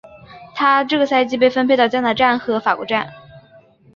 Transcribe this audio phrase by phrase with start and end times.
[0.55, 3.07] 她这个赛季被分配到加拿大站和法国站。